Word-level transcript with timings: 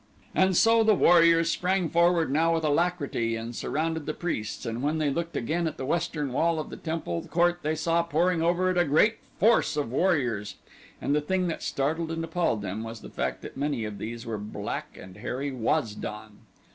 And 0.33 0.57
so 0.57 0.83
the 0.83 0.95
warriors 0.95 1.51
sprang 1.51 1.87
forward 1.87 2.31
now 2.31 2.55
with 2.55 2.63
alacrity 2.63 3.35
and 3.35 3.55
surrounded 3.55 4.07
the 4.07 4.15
priests, 4.15 4.65
and 4.65 4.81
when 4.81 4.97
they 4.97 5.11
looked 5.11 5.37
again 5.37 5.67
at 5.67 5.77
the 5.77 5.85
western 5.85 6.33
wall 6.33 6.57
of 6.59 6.71
the 6.71 6.75
temple 6.75 7.27
court 7.29 7.59
they 7.61 7.75
saw 7.75 8.01
pouring 8.01 8.41
over 8.41 8.71
it 8.71 8.79
a 8.79 8.83
great 8.83 9.19
force 9.39 9.77
of 9.77 9.91
warriors. 9.91 10.55
And 10.99 11.13
the 11.13 11.21
thing 11.21 11.45
that 11.49 11.61
startled 11.61 12.09
and 12.09 12.23
appalled 12.23 12.63
them 12.63 12.81
was 12.81 13.01
the 13.01 13.11
fact 13.11 13.43
that 13.43 13.57
many 13.57 13.85
of 13.85 13.99
these 13.99 14.25
were 14.25 14.39
black 14.39 14.97
and 14.99 15.17
hairy 15.17 15.51
Waz 15.51 15.93
don. 15.93 16.39